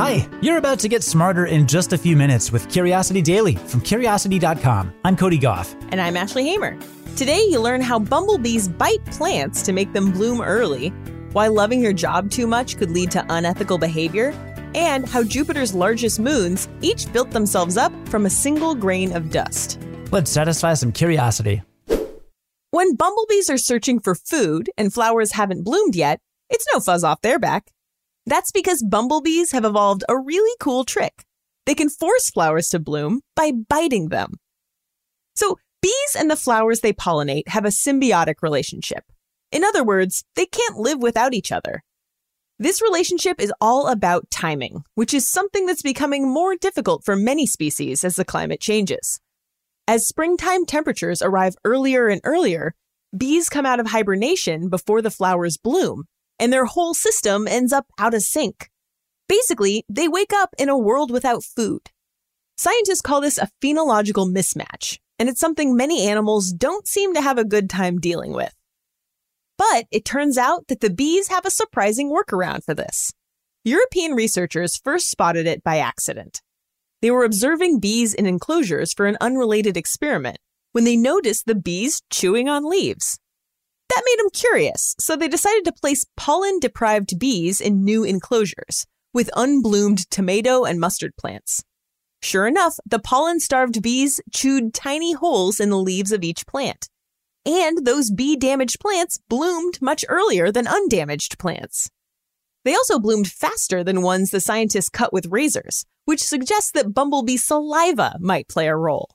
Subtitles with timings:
[0.00, 3.82] Hi, you're about to get smarter in just a few minutes with Curiosity Daily from
[3.82, 4.94] Curiosity.com.
[5.04, 5.76] I'm Cody Goff.
[5.90, 6.74] And I'm Ashley Hamer.
[7.16, 10.88] Today, you learn how bumblebees bite plants to make them bloom early,
[11.32, 14.32] why loving your job too much could lead to unethical behavior,
[14.74, 19.78] and how Jupiter's largest moons each built themselves up from a single grain of dust.
[20.10, 21.60] Let's satisfy some curiosity.
[22.70, 27.20] When bumblebees are searching for food and flowers haven't bloomed yet, it's no fuzz off
[27.20, 27.70] their back.
[28.26, 31.24] That's because bumblebees have evolved a really cool trick.
[31.66, 34.34] They can force flowers to bloom by biting them.
[35.34, 39.04] So, bees and the flowers they pollinate have a symbiotic relationship.
[39.52, 41.82] In other words, they can't live without each other.
[42.58, 47.46] This relationship is all about timing, which is something that's becoming more difficult for many
[47.46, 49.18] species as the climate changes.
[49.88, 52.74] As springtime temperatures arrive earlier and earlier,
[53.16, 56.04] bees come out of hibernation before the flowers bloom,
[56.40, 58.70] and their whole system ends up out of sync.
[59.28, 61.90] Basically, they wake up in a world without food.
[62.56, 67.38] Scientists call this a phenological mismatch, and it's something many animals don't seem to have
[67.38, 68.54] a good time dealing with.
[69.56, 73.12] But it turns out that the bees have a surprising workaround for this.
[73.62, 76.40] European researchers first spotted it by accident.
[77.02, 80.38] They were observing bees in enclosures for an unrelated experiment
[80.72, 83.18] when they noticed the bees chewing on leaves.
[83.90, 88.86] That made them curious, so they decided to place pollen deprived bees in new enclosures
[89.12, 91.64] with unbloomed tomato and mustard plants.
[92.22, 96.88] Sure enough, the pollen starved bees chewed tiny holes in the leaves of each plant.
[97.44, 101.90] And those bee damaged plants bloomed much earlier than undamaged plants.
[102.64, 107.38] They also bloomed faster than ones the scientists cut with razors, which suggests that bumblebee
[107.38, 109.08] saliva might play a role.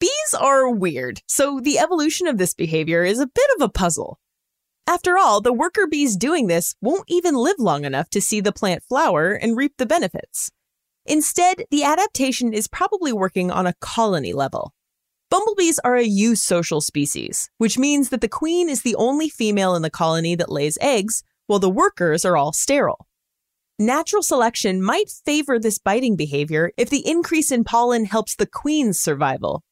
[0.00, 4.18] Bees are weird, so the evolution of this behavior is a bit of a puzzle.
[4.86, 8.50] After all, the worker bees doing this won't even live long enough to see the
[8.50, 10.50] plant flower and reap the benefits.
[11.04, 14.72] Instead, the adaptation is probably working on a colony level.
[15.30, 19.82] Bumblebees are a eusocial species, which means that the queen is the only female in
[19.82, 23.06] the colony that lays eggs, while the workers are all sterile.
[23.78, 28.98] Natural selection might favor this biting behavior if the increase in pollen helps the queen's
[28.98, 29.62] survival,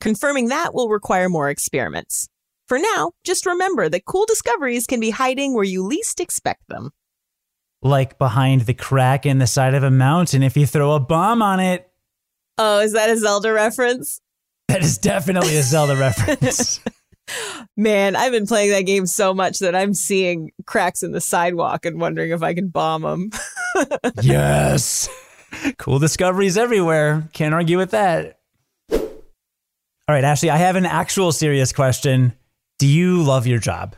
[0.00, 2.28] Confirming that will require more experiments.
[2.66, 6.92] For now, just remember that cool discoveries can be hiding where you least expect them.
[7.82, 11.42] Like behind the crack in the side of a mountain if you throw a bomb
[11.42, 11.90] on it.
[12.58, 14.20] Oh, is that a Zelda reference?
[14.68, 16.80] That is definitely a Zelda reference.
[17.76, 21.86] Man, I've been playing that game so much that I'm seeing cracks in the sidewalk
[21.86, 23.30] and wondering if I can bomb them.
[24.22, 25.08] yes.
[25.78, 27.28] Cool discoveries everywhere.
[27.32, 28.39] Can't argue with that.
[30.10, 32.32] All right, Ashley, I have an actual serious question.
[32.80, 33.94] Do you love your job?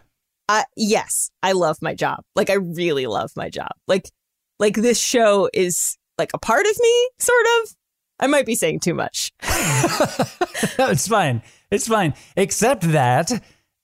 [0.46, 2.22] Uh, yes, I love my job.
[2.36, 3.70] Like I really love my job.
[3.88, 4.10] Like
[4.58, 7.74] like this show is like a part of me, sort of.
[8.20, 9.32] I might be saying too much.
[10.78, 11.40] no, it's fine.
[11.70, 12.12] It's fine.
[12.36, 13.32] Except that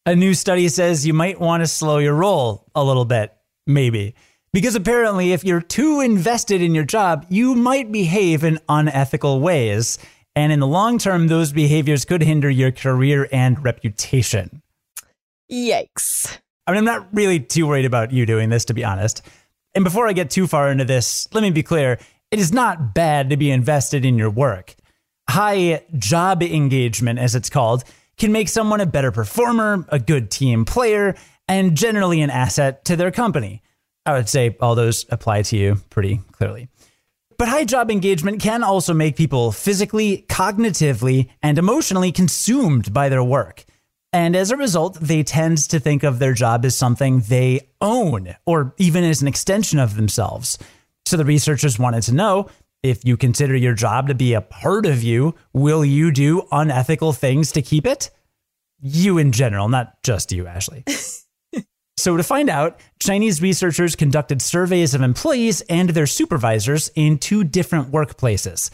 [0.04, 3.34] a new study says you might want to slow your roll a little bit,
[3.66, 4.14] maybe.
[4.52, 9.98] Because apparently, if you're too invested in your job, you might behave in unethical ways.
[10.38, 14.62] And in the long term, those behaviors could hinder your career and reputation.
[15.50, 16.38] Yikes.
[16.64, 19.20] I mean, I'm not really too worried about you doing this, to be honest.
[19.74, 21.98] And before I get too far into this, let me be clear
[22.30, 24.76] it is not bad to be invested in your work.
[25.28, 27.82] High job engagement, as it's called,
[28.16, 31.16] can make someone a better performer, a good team player,
[31.48, 33.60] and generally an asset to their company.
[34.06, 36.68] I would say all those apply to you pretty clearly.
[37.38, 43.22] But high job engagement can also make people physically, cognitively, and emotionally consumed by their
[43.22, 43.64] work.
[44.12, 48.34] And as a result, they tend to think of their job as something they own
[48.44, 50.58] or even as an extension of themselves.
[51.06, 52.48] So the researchers wanted to know
[52.82, 57.12] if you consider your job to be a part of you, will you do unethical
[57.12, 58.10] things to keep it?
[58.80, 60.84] You in general, not just you, Ashley.
[61.98, 67.42] So, to find out, Chinese researchers conducted surveys of employees and their supervisors in two
[67.42, 68.70] different workplaces.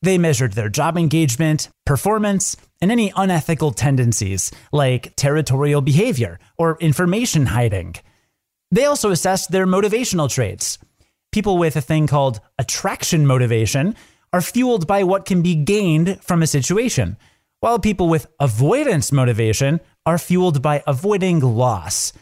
[0.00, 7.46] They measured their job engagement, performance, and any unethical tendencies like territorial behavior or information
[7.46, 7.96] hiding.
[8.70, 10.78] They also assessed their motivational traits.
[11.32, 13.96] People with a thing called attraction motivation
[14.32, 17.16] are fueled by what can be gained from a situation,
[17.58, 22.12] while people with avoidance motivation are fueled by avoiding loss.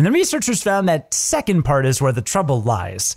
[0.00, 3.16] And the researchers found that second part is where the trouble lies.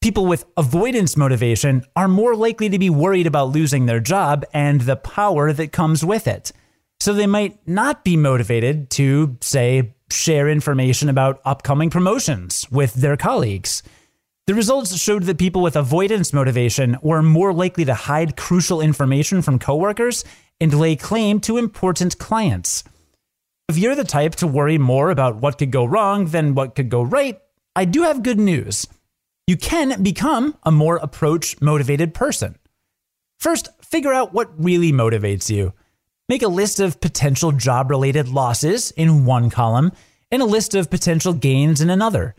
[0.00, 4.80] People with avoidance motivation are more likely to be worried about losing their job and
[4.80, 6.50] the power that comes with it.
[6.98, 13.16] So they might not be motivated to, say, share information about upcoming promotions with their
[13.16, 13.84] colleagues.
[14.48, 19.42] The results showed that people with avoidance motivation were more likely to hide crucial information
[19.42, 20.24] from coworkers
[20.60, 22.82] and lay claim to important clients.
[23.68, 26.88] If you're the type to worry more about what could go wrong than what could
[26.88, 27.40] go right,
[27.74, 28.86] I do have good news.
[29.48, 32.56] You can become a more approach motivated person.
[33.40, 35.72] First, figure out what really motivates you.
[36.28, 39.90] Make a list of potential job related losses in one column
[40.30, 42.36] and a list of potential gains in another.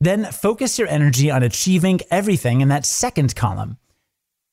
[0.00, 3.76] Then focus your energy on achieving everything in that second column.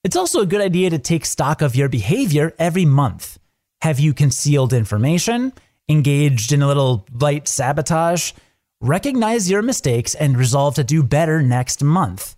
[0.04, 3.40] It's also a good idea to take stock of your behavior every month.
[3.82, 5.54] Have you concealed information?
[5.90, 8.34] Engaged in a little light sabotage?
[8.82, 12.36] Recognize your mistakes and resolve to do better next month.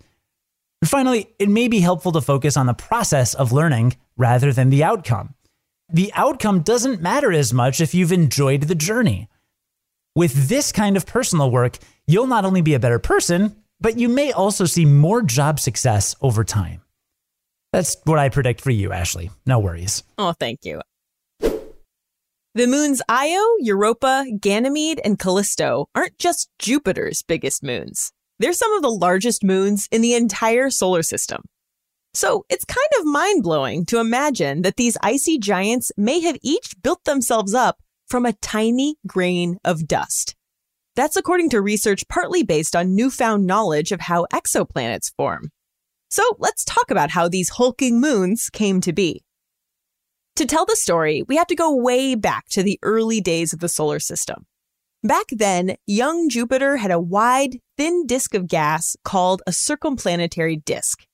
[0.80, 4.70] And finally, it may be helpful to focus on the process of learning rather than
[4.70, 5.34] the outcome.
[5.92, 9.28] The outcome doesn't matter as much if you've enjoyed the journey.
[10.14, 14.08] With this kind of personal work, you'll not only be a better person, but you
[14.08, 16.82] may also see more job success over time.
[17.72, 19.30] That's what I predict for you, Ashley.
[19.46, 20.02] No worries.
[20.18, 20.80] Oh, thank you.
[22.52, 28.10] The moons Io, Europa, Ganymede, and Callisto aren't just Jupiter's biggest moons.
[28.40, 31.42] They're some of the largest moons in the entire solar system.
[32.12, 36.74] So it's kind of mind blowing to imagine that these icy giants may have each
[36.82, 40.34] built themselves up from a tiny grain of dust.
[40.96, 45.50] That's according to research partly based on newfound knowledge of how exoplanets form.
[46.10, 49.22] So let's talk about how these hulking moons came to be.
[50.40, 53.58] To tell the story, we have to go way back to the early days of
[53.58, 54.46] the solar system.
[55.04, 61.04] Back then, young Jupiter had a wide, thin disk of gas called a circumplanetary disk.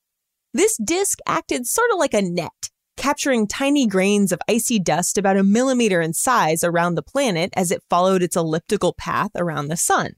[0.55, 5.37] This disk acted sort of like a net, capturing tiny grains of icy dust about
[5.37, 9.77] a millimeter in size around the planet as it followed its elliptical path around the
[9.77, 10.13] sun.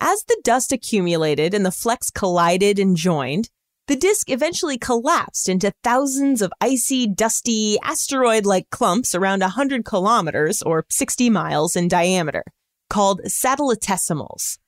[0.00, 3.48] As the dust accumulated and the flecks collided and joined,
[3.88, 10.60] the disk eventually collapsed into thousands of icy, dusty, asteroid like clumps around 100 kilometers
[10.60, 12.44] or 60 miles in diameter,
[12.90, 14.58] called satellitesimals.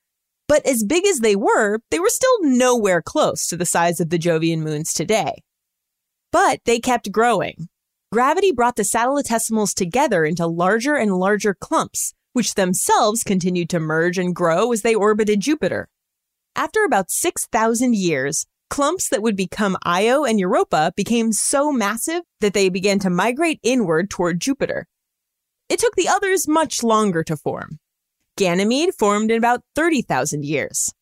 [0.49, 4.09] But as big as they were, they were still nowhere close to the size of
[4.09, 5.43] the Jovian moons today.
[6.33, 7.69] But they kept growing.
[8.11, 14.17] Gravity brought the satellitesimals together into larger and larger clumps, which themselves continued to merge
[14.17, 15.89] and grow as they orbited Jupiter.
[16.57, 22.55] After about 6,000 years, clumps that would become Io and Europa became so massive that
[22.55, 24.87] they began to migrate inward toward Jupiter.
[25.69, 27.79] It took the others much longer to form.
[28.37, 30.95] Ganymede formed in about 30,000 years.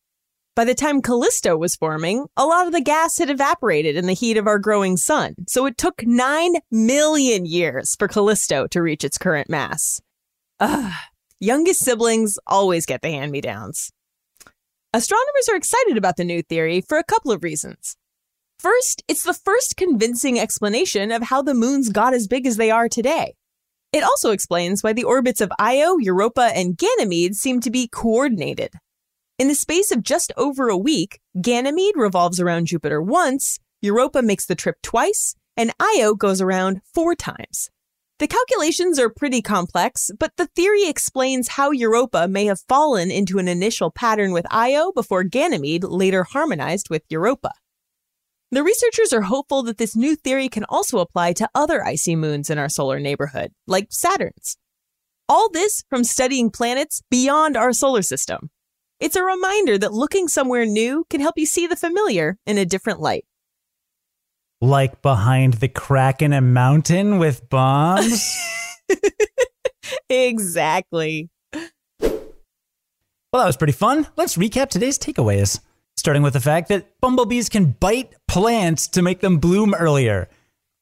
[0.55, 4.13] By the time Callisto was forming, a lot of the gas had evaporated in the
[4.13, 9.05] heat of our growing sun, so it took 9 million years for Callisto to reach
[9.05, 10.01] its current mass.
[10.59, 10.91] Ugh,
[11.39, 13.91] youngest siblings always get the hand me downs.
[14.91, 17.95] Astronomers are excited about the new theory for a couple of reasons.
[18.57, 22.71] First, it's the first convincing explanation of how the moons got as big as they
[22.71, 23.35] are today.
[23.93, 28.73] It also explains why the orbits of Io, Europa, and Ganymede seem to be coordinated.
[29.37, 34.47] In the space of just over a week, Ganymede revolves around Jupiter once, Europa makes
[34.47, 37.69] the trip twice, and Io goes around four times.
[38.19, 43.39] The calculations are pretty complex, but the theory explains how Europa may have fallen into
[43.39, 47.53] an initial pattern with Io before Ganymede later harmonized with Europa.
[48.51, 52.49] The researchers are hopeful that this new theory can also apply to other icy moons
[52.49, 54.57] in our solar neighborhood, like Saturn's.
[55.29, 58.49] All this from studying planets beyond our solar system.
[58.99, 62.65] It's a reminder that looking somewhere new can help you see the familiar in a
[62.65, 63.23] different light
[64.61, 68.37] like behind the crack in a mountain with bombs.
[70.09, 71.29] exactly.
[73.31, 74.07] Well, that was pretty fun.
[74.17, 75.59] Let's recap today's takeaways.
[75.97, 80.29] Starting with the fact that bumblebees can bite plants to make them bloom earlier.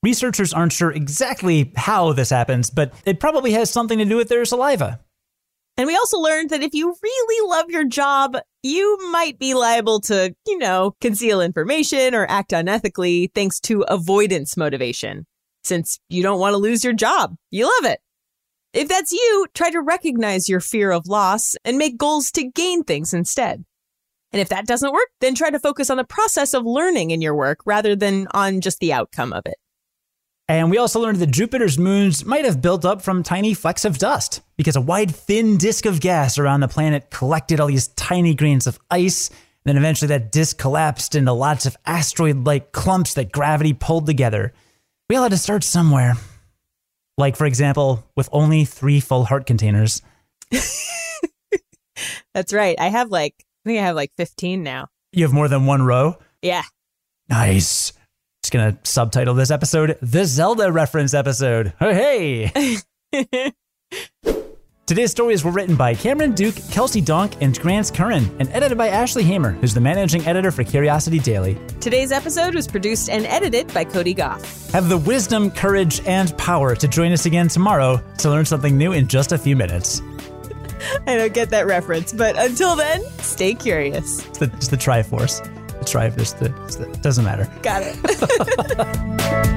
[0.03, 4.29] Researchers aren't sure exactly how this happens, but it probably has something to do with
[4.29, 4.99] their saliva.
[5.77, 10.01] And we also learned that if you really love your job, you might be liable
[10.01, 15.27] to, you know, conceal information or act unethically thanks to avoidance motivation,
[15.63, 17.35] since you don't want to lose your job.
[17.51, 17.99] You love it.
[18.73, 22.83] If that's you, try to recognize your fear of loss and make goals to gain
[22.83, 23.63] things instead.
[24.31, 27.21] And if that doesn't work, then try to focus on the process of learning in
[27.21, 29.55] your work rather than on just the outcome of it.
[30.49, 33.97] And we also learned that Jupiter's moons might have built up from tiny flecks of
[33.97, 38.33] dust because a wide, thin disk of gas around the planet collected all these tiny
[38.33, 39.29] grains of ice.
[39.29, 39.35] And
[39.65, 44.53] then eventually that disk collapsed into lots of asteroid like clumps that gravity pulled together.
[45.09, 46.13] We all had to start somewhere.
[47.17, 50.01] Like, for example, with only three full heart containers.
[52.33, 52.79] That's right.
[52.79, 53.33] I have like,
[53.65, 54.87] I think I have like 15 now.
[55.11, 56.17] You have more than one row?
[56.41, 56.63] Yeah.
[57.27, 57.91] Nice.
[58.47, 61.73] Just gonna subtitle this episode the Zelda reference episode.
[61.79, 62.49] Hey,
[63.11, 63.51] hey.
[64.85, 68.87] Today's stories were written by Cameron Duke, Kelsey Donk, and Grant Curran, and edited by
[68.87, 71.59] Ashley Hamer, who's the managing editor for Curiosity Daily.
[71.81, 74.71] Today's episode was produced and edited by Cody Goff.
[74.71, 78.93] Have the wisdom, courage, and power to join us again tomorrow to learn something new
[78.93, 80.01] in just a few minutes.
[81.05, 84.25] I don't get that reference, but until then, stay curious.
[84.25, 85.56] It's the, it's the Triforce.
[85.87, 87.49] The Triforce, the, it's the, doesn't matter.
[87.61, 89.53] Got it.